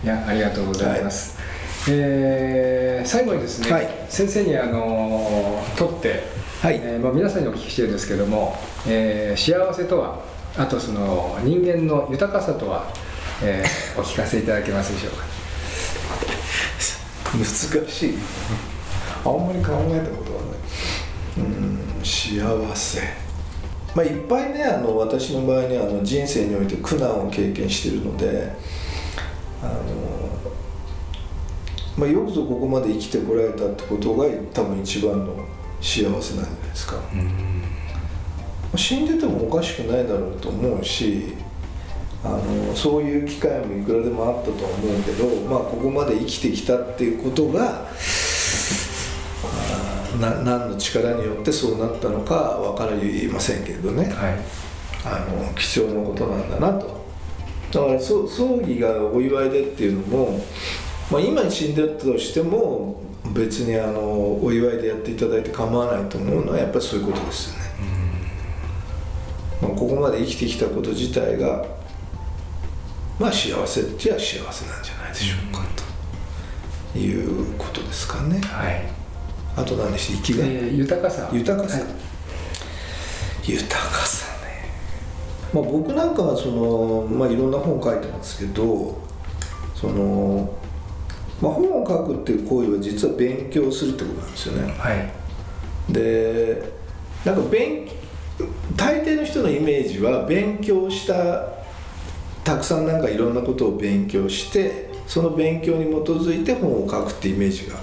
[0.04, 1.38] いやありがとうございます。
[1.88, 3.88] えー最後にですね、はい。
[4.08, 6.24] 先生にあのーとって、
[6.60, 6.80] はい。
[6.82, 10.20] えーまあ、皆さんにお聞きしてるんですけども、えー幸せとは
[10.56, 12.86] あとその人間の豊かさとは、
[13.42, 13.68] えー
[14.00, 15.24] お聞かせいただけますでしょうか？
[17.36, 17.44] 難
[17.88, 18.18] しい。
[19.24, 21.38] あんまり考えたことがない。
[21.38, 23.00] うん幸せ。
[23.94, 28.52] まあ、いっぱいねあの私の場合にはあの人生において苦難を経験しているので
[29.62, 29.72] あの、
[31.98, 35.34] まあ、よくぞここまで生きてこられたってことが多分一番の
[35.80, 36.96] 幸せなんじゃないですか、
[38.76, 41.34] 死んでてもおかしくないだろうと思うし
[42.24, 47.87] あのそういう機会もいくらでもあったとは思うけど、まあ、ここまで生きてきたっていうことが
[50.20, 54.38] な何の力によってそうなったのか分かりませんけれどね、はい。
[55.04, 56.98] あの貴重なことなんだなと。
[57.72, 60.40] だからそ葬儀がお祝いでっていうのも、
[61.10, 63.00] まあ、今死んでたとしても
[63.32, 67.70] 別にあのお祝いでやっていただいて構わないと思うのはやっぱりそういうことですよね、
[69.62, 71.64] まあ、ここまで生きてきたこと自体が
[73.18, 75.62] まあ幸せっちゃ幸せなんじゃないでしょうか、
[76.92, 78.38] ということですかね。
[78.40, 78.82] はい。
[79.56, 80.18] あと何でした？
[80.18, 81.28] 生きがい、えー豊かさ。
[81.32, 83.50] 豊かさ、はい。
[83.50, 84.70] 豊かさね、
[85.52, 89.00] まあ、僕なんかはその、まあ、いろんな本書いてますけど
[89.74, 90.54] その、
[91.40, 94.72] まあ、本を書くっていう行為は実は勉強するってことなんですよね。
[94.72, 95.92] はい。
[95.92, 96.62] で
[97.24, 97.88] なんか勉
[98.77, 101.59] 大抵の人のイメージは勉強した
[102.44, 107.77] たくさんなんかいろんなことを勉強してその勉強に基づいて本を書くってイメージが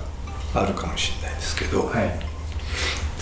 [0.54, 2.20] あるかもしれないですけど、はい。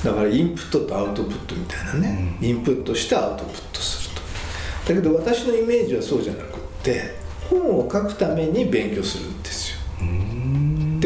[0.03, 4.93] だからインプットとアウトプットみたいなね、インプットしてアウトプットすると。
[4.93, 7.15] だけど私のイメージはそうじゃなくって
[7.49, 9.42] 本を書くために勉強する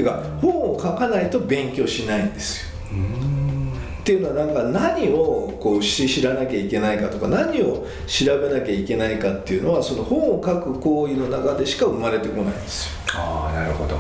[0.02, 2.68] んですよてか本を書かないと勉強しないんですよ。
[4.02, 12.94] っていうのはなんか何をこうし知らなきゃいけないかとか何を調べなきゃいけないかっていうのはその本を書く行為の中でしか生まれてこないんですよ。
[13.16, 13.98] ああなるほど。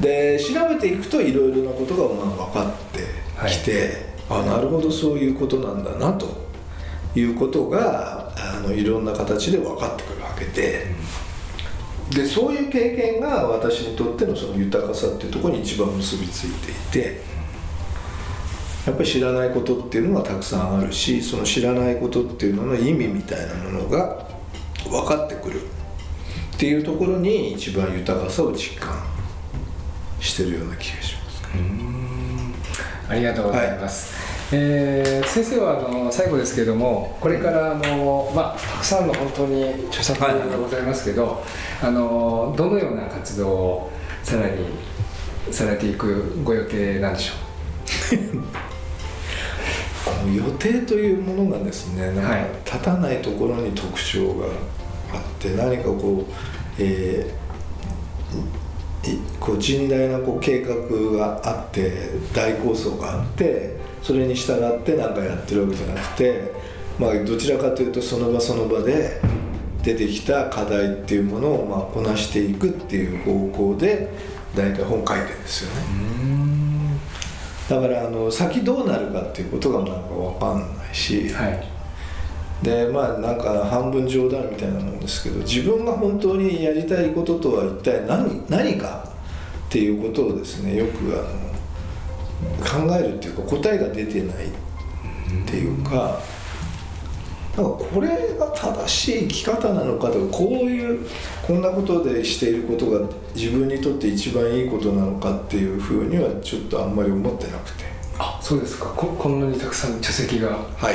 [0.00, 6.26] で調べていくといろいろなことがまあ分かってきて、あなるほどそういうことなんだなと
[7.14, 10.86] いうことがあのいろんな形で分かってくるわけで、
[12.14, 17.20] でそういう経験が私にとってのその豊かさっていうところに一番結びついていて
[18.86, 24.26] やっぱり知らないことっていうのがたくさんあるしその知らないことっていうのの意味みたいなものが
[24.84, 25.64] 分かってくるっ
[26.58, 29.02] ていうところに一番豊かさを実感
[30.20, 31.42] してるような気がします。
[33.08, 34.31] ありがとうございます。
[34.54, 41.42] えー先生はあの最後ですけれどもこれからあの、まあ、たくさんの本当に著作がございますけど、
[41.82, 44.66] あのどのような活動をさらに
[45.50, 47.34] されていくご予定なんでしょ
[50.04, 52.46] この予定というものがですねなんかはい。
[52.66, 54.46] 立たないところに特徴が
[55.14, 56.32] あって何かこう、
[56.78, 57.41] えーいこう
[59.62, 60.74] 甚大なこう計画
[61.16, 66.52] があって大構想があってそれに従って何かやってるわけじゃなくて、
[66.98, 69.20] まあ、どちらかというとその場その場で
[69.82, 74.12] 出てきた課題っていうものをまあこなしていくっていう方向で
[74.54, 76.02] 大体本書いてるんですよね。
[77.68, 81.72] だからあの先どうなるかっていうことがなんか分かんないし、うはい
[82.62, 89.01] でまあなんか半分冗談みたいなもんですけど自分が本当にやりたいこととは一体何何か
[89.72, 94.50] っていうことをですねよくあの考えるっていうか答えが出てないっ
[95.46, 96.20] ていうか。
[97.56, 98.08] なんかこれ
[98.38, 101.06] が正しい生き方なのかとかこういう
[101.46, 107.84] こんなことでしていることが自分にとって一番いいことなのかっていうふうにはちょっとあんまり思ってなくて。
[108.18, 108.86] あそうですか。
[108.96, 110.94] ここんなにたくさん書籍がはい。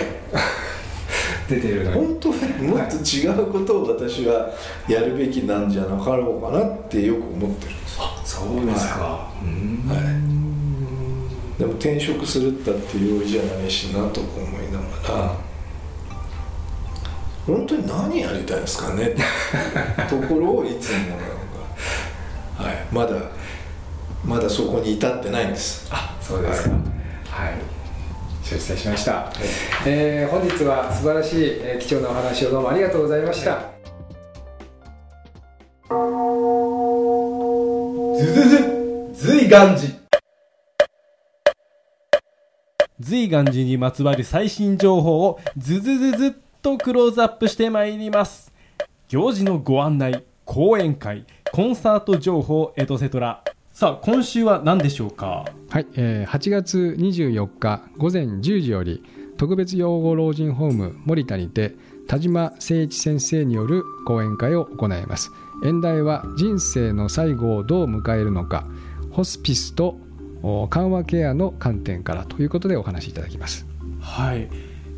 [1.48, 1.98] 出ているのに。
[2.08, 4.50] 本当はもっと違うことを私は
[4.88, 9.90] やるべきなんじゃなかろうかなってよく思ってるあそうですか、うん。
[9.90, 10.38] はい
[11.58, 15.36] でも転職するったって容易じゃないしなとか思いながら
[17.48, 19.16] 本当に何やりたいですかね
[20.08, 23.16] ところをいつもなんか、はい、まだ
[24.24, 25.88] まだそこに至ってないんです。
[25.90, 26.72] あそうですか。
[26.72, 26.76] は
[27.50, 27.54] い、
[28.44, 29.32] 承知いたしました、
[29.86, 33.58] えー本日は素晴らしい、えー貴重なお話をどうもありがとうございました、ず
[39.48, 39.94] 随願寺
[43.00, 46.32] 随願寺にまつわる最新情報をずずずずっ
[46.62, 48.52] とクローズアップしてまいります。
[49.08, 53.42] 行事のご案内講演会コンサート情報エトセトラ。
[53.72, 55.46] さあ今週は何でしょうか？
[55.70, 59.02] はい、えー8月24日午前10時より
[59.38, 61.74] 特別養護老人ホーム森田にて
[62.10, 65.32] 田島誠一先生による講演会を行います。
[65.64, 68.68] 演題は人生の最後をどう迎えるのか
[69.18, 69.98] ホスピスと
[70.44, 73.66] お緩和ケアの観点からということでお話しいただきます。
[74.00, 74.48] はい、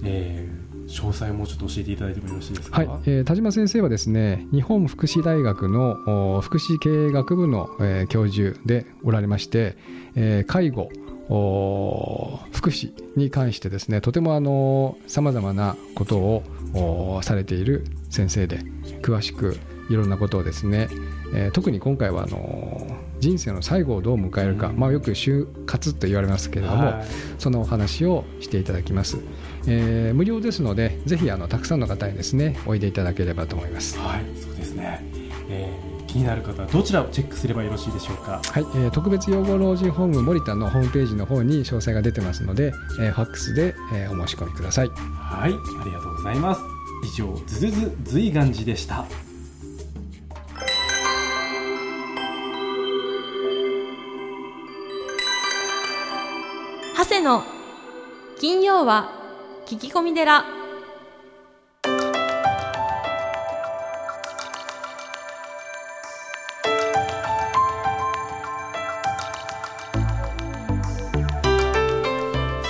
[0.03, 0.59] えー
[0.89, 2.77] 詳細をもうちょっと教えていただいてもよろしいですか？
[2.79, 9.77] はい、えー田島先生はですね日本福祉大学のお福祉経営学部の、えー教授でおられまして、
[10.15, 18.59] えー介護お福祉に関してですねとてもさまざまなことをおされている先生で
[19.01, 19.57] 詳しく
[19.89, 20.87] いろんなことをですね、
[21.33, 22.87] えー特に今回はあの
[23.19, 24.77] 人生の最後をどう迎えるか、うん。
[24.77, 27.05] まあ、よく就活と言われますけれども、はい。
[27.37, 29.17] そのお話をしていただきます、
[29.67, 33.97] えー無料ですのでぜひあのたくさんの方にですねおいでいただければと思います。
[33.99, 35.03] はい、そうですね、
[35.49, 38.41] えー気になる方はどちらをチェックすればよろしいでしょうか？
[38.43, 44.89] はい、えー特別養護老人ホーム森田のホームページの方に詳細が出てますので、えーファックスで、えーお申し込みください。
[44.89, 46.61] はいありがとうございます。
[47.03, 49.05] 以上ズズズ随願寺でした。
[56.97, 57.43] 長谷の
[58.39, 59.11] 金曜は
[59.67, 60.43] 聞き込み寺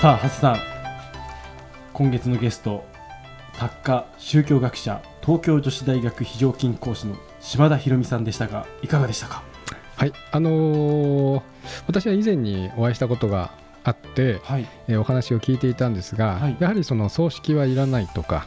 [0.02, 0.60] さあ長谷さん。
[1.92, 2.86] 今月のゲスト
[3.54, 9.44] 作家宗教学者東京女子大学非常勤講師の島田博美さんでしたがいかがでしたか？
[9.98, 11.42] はいあのー
[11.88, 13.52] 私は以前にお会いしたことが
[13.84, 16.56] あって、はい、えーお話を聞いていたんですが、はい。
[16.62, 18.46] やはりその葬式はいらないとか、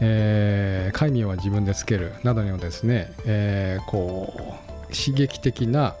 [0.00, 4.32] えー戒名は自分でつけるなどのですね、えーこ
[4.70, 5.94] う刺激的な、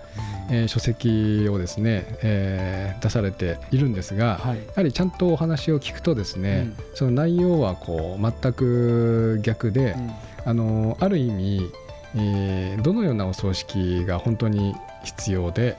[0.50, 4.58] えー書籍をですね、えー出されているんですが、はい。
[4.58, 9.96] やはりちゃんとお話を聞くとですね、その内容はこう全く逆で、
[10.44, 11.70] あのある意味、
[12.16, 14.74] えーどのようなお葬式が本当に
[15.04, 15.76] 必要で、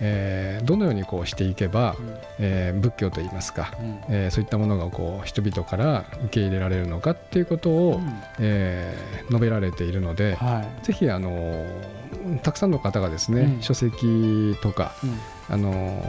[0.00, 1.96] えーどのようにこうしていけば、
[2.38, 3.72] えー仏教といいますか、
[4.08, 8.00] えーそういったものがこう人々から受け入れられるのかっていうことを、
[8.38, 10.84] えー述べられているので、はい。
[10.86, 11.66] ぜひあの
[12.42, 13.62] たくさんの方がですね、うん。
[13.62, 14.92] 書籍とか
[15.50, 16.02] あの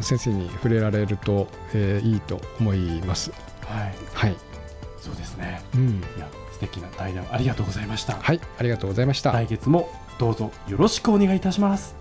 [0.00, 3.32] 先生に触れられると、えーいいと思います。
[3.66, 4.36] はい、はい、
[5.00, 5.60] そうですね。
[5.74, 9.32] うん、いや素敵な対談ありがとうございました、はい、ありがとうございました。
[9.32, 9.88] 来月も
[10.18, 11.94] どうぞよろしくお願いいたします。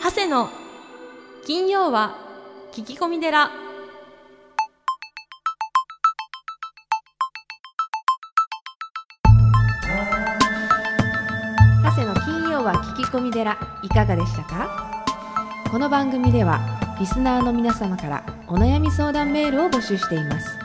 [0.00, 0.48] 長谷の
[1.44, 2.16] 金曜は
[2.72, 3.50] 聞き込み寺。
[11.82, 15.04] 長谷の金曜は聞き込み寺いかがでしたか？
[15.70, 20.58] この番組ではリスナーの皆様からお悩み相談メールを募集しています。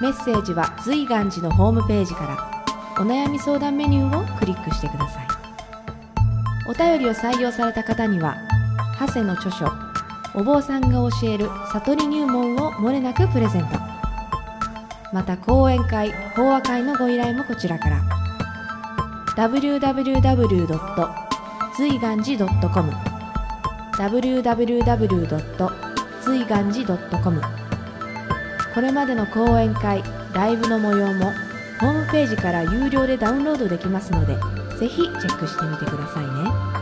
[0.00, 5.26] メッセージは随願寺のホームページからお悩み相談メニューをクリックしてください。
[6.68, 8.36] お便りを採用された方には
[9.00, 9.66] 長谷の著書
[10.34, 13.68] お坊さんが教える悟り入門をもれなくプレゼント。
[15.12, 18.00] また講演会法話会のご依頼もこちらから。
[19.36, 21.26] www.
[21.76, 23.05] 随願寺 .com
[23.96, 25.86] www.
[26.22, 27.40] 随願寺 .com
[28.74, 30.02] これまでの講演会
[30.34, 31.32] ライブの模様も
[31.80, 34.34] ホームページから有料でダウンロードできますので
[34.78, 36.76] ぜひチェックしてみてくださいね。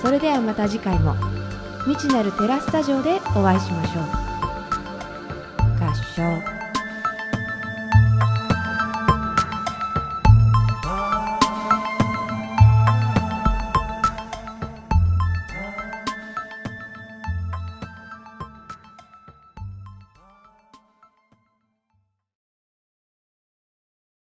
[0.00, 1.14] それではまた次回も
[1.86, 4.04] 未知なるテラスタジオでお会いしましょう。
[5.84, 6.59] 合唱。